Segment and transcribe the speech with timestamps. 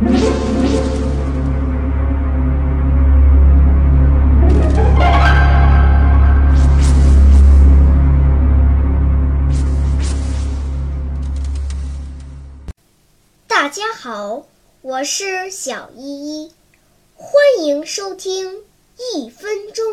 [0.00, 0.08] 大
[13.68, 14.46] 家好，
[14.80, 16.52] 我是小依依，
[17.14, 18.62] 欢迎收听
[19.14, 19.84] 一分钟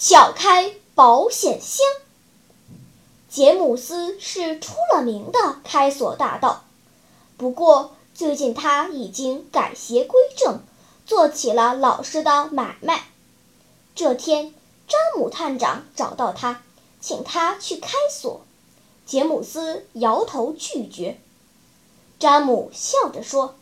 [0.00, 1.84] 撬开保险箱。
[3.28, 6.62] 杰姆斯是出了名的开锁大盗，
[7.36, 10.60] 不过最近他已经改邪归正，
[11.04, 13.08] 做起了老实的买卖。
[13.96, 14.54] 这天，
[14.86, 16.62] 詹姆探长找到他，
[17.00, 18.42] 请他去开锁。
[19.04, 21.18] 杰姆斯摇头拒绝。
[22.20, 23.56] 詹姆笑着说：“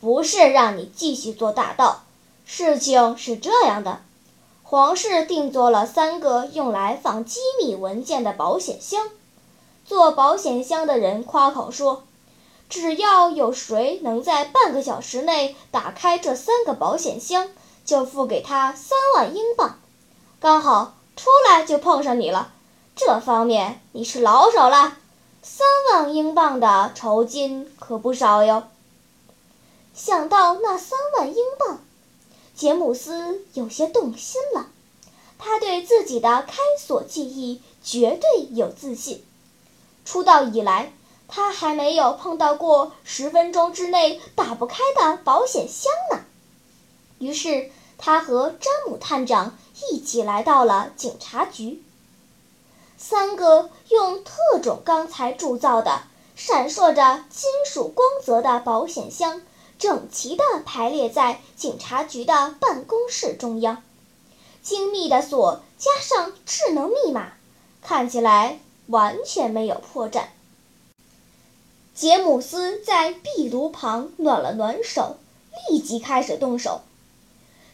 [0.00, 2.04] 不是让你继续做大盗，
[2.46, 4.02] 事情是这样的。”
[4.70, 9.08] 皇室定做了三个用来放机密文件的保险箱。
[9.84, 12.04] 做保险箱的人夸口说
[12.70, 17.48] ：“只要有谁能在半个小时内打开这三个保险箱，
[17.84, 19.80] 就付给他三万英镑。”
[20.38, 22.52] 刚好出来就碰上你了，
[22.94, 24.98] 这方面你是老手了。
[25.42, 28.68] 三万英镑的酬金可不少哟。
[29.92, 31.80] 想到那三万英镑。
[32.60, 34.66] 杰姆斯有些动心了，
[35.38, 39.24] 他对自己的开锁技艺绝对有自信。
[40.04, 40.92] 出道以来，
[41.26, 46.20] 他还没有碰到过十分钟之内打不开的保险箱呢。
[47.18, 49.56] 于是，他和詹姆探长
[49.90, 51.82] 一起来到了警察局。
[52.98, 56.02] 三个用特种钢材铸造的、
[56.36, 59.40] 闪烁着金属光泽的保险箱。
[59.80, 63.82] 整齐地排列在警察局的办公室中央，
[64.62, 67.32] 精密的锁加上智能密码，
[67.80, 70.24] 看起来完全没有破绽。
[71.94, 75.16] 杰姆斯在壁炉旁暖了暖手，
[75.70, 76.82] 立即开始动手。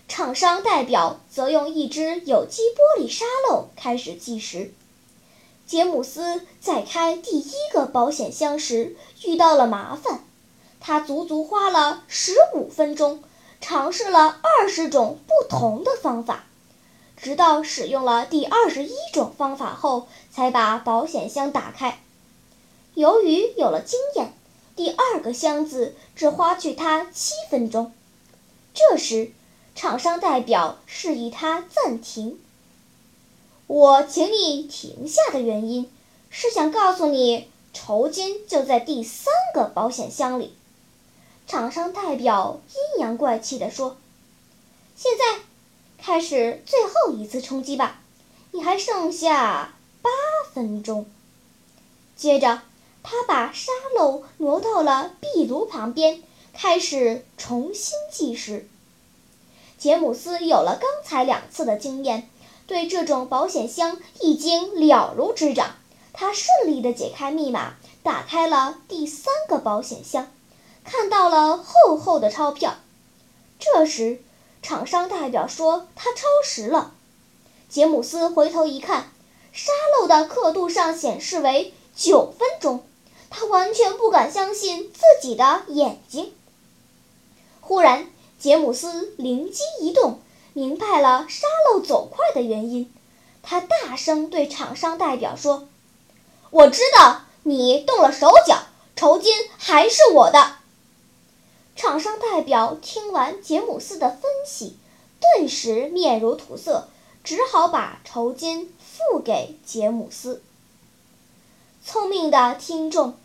[0.07, 4.73] 厂商代表则用一只有机玻璃沙漏开始计时。
[5.67, 10.26] 杰姆斯在开第一个保险箱时遇到了麻烦。
[10.87, 13.21] 他足足花了十五分钟，
[13.61, 16.45] 尝试了二十种不同的方法，
[17.17, 21.99] 直到使用了第二十一种方法后，才把保险箱打开。
[22.95, 24.33] 由于有了经验，
[24.77, 27.93] 第二个箱子只花去他七分钟。
[28.73, 29.33] 这时，
[29.75, 32.39] 厂商代表示意他暂停。
[33.67, 35.91] 我请你停下的原因，
[36.31, 40.55] 是想告诉你，酬金就在第三个保险箱里。
[41.47, 43.97] 厂商代表阴阳怪气地说
[44.97, 45.43] ：“现在，
[46.03, 48.01] 开始最后一次冲击吧，
[48.51, 50.11] 你还剩下八
[50.53, 51.07] 分钟。”
[52.17, 52.63] 接着，
[53.05, 58.69] 他把沙漏挪到了壁炉旁边，开始重新计时。
[59.79, 62.29] 杰姆斯有了刚才两次的经验，
[62.67, 65.77] 对这种保险箱已经了如指掌。
[66.13, 70.29] 他顺利地解开密码，打开了第三个保险箱。
[70.87, 72.77] 看到了厚厚的钞票，
[73.59, 74.23] 这时，
[74.63, 76.93] 厂商代表说他超时了。
[77.69, 79.11] 杰姆斯回头一看，
[79.53, 82.87] 沙漏的刻度上显示为九分钟，
[83.31, 86.33] 他完全不敢相信自己的眼睛。
[87.61, 88.07] 忽然，
[88.39, 90.21] 杰姆斯灵机一动，
[90.53, 92.95] 明白了沙漏走快的原因。
[93.43, 95.69] 他大声对厂商代表说
[96.51, 98.59] ：“我知道你动了手脚，
[98.95, 100.59] 酬金还是我的。”
[101.77, 104.79] 厂商代表听完杰姆斯的分析，
[105.21, 106.89] 顿时面如土色，
[107.23, 110.43] 只好把酬金付给杰姆斯。
[111.85, 113.19] 聪明的听众，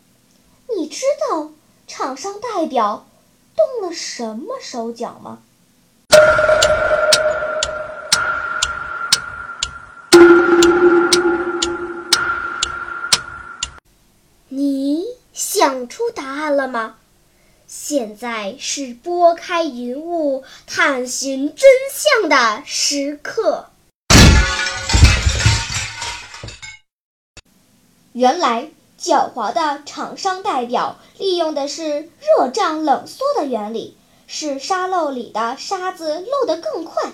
[0.76, 1.52] 你知道
[1.88, 3.08] 厂商代表
[3.56, 5.40] 动了什么手脚吗？
[14.50, 16.98] 你想出答案了吗？
[17.74, 23.68] 现在是拨开云雾探寻真相的时刻。
[28.12, 33.96] 原来，狡猾的厂商代表利用的是热胀冷缩的原理，
[34.28, 37.14] 使沙漏里的沙子漏得更快。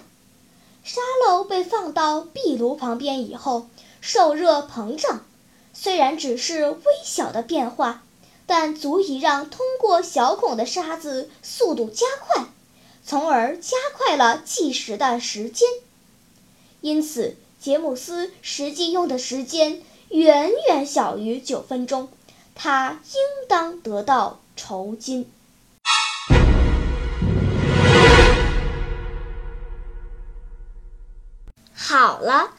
[0.83, 3.67] 沙漏被放到壁炉旁边以后，
[4.01, 5.23] 受热膨胀，
[5.75, 8.01] 虽然只是微小的变化。
[8.47, 12.45] 但足以让通过小孔的沙子速度加快，
[13.05, 15.67] 从而加快了计时的时间。
[16.79, 22.07] 因此，杰姆斯实际用的时间远远小于九分钟，
[22.55, 25.29] 他应当得到酬金。
[31.73, 32.51] 好了，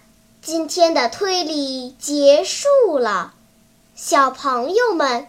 [0.43, 3.35] 今天的推理结束了。
[3.95, 5.29] 小朋友们，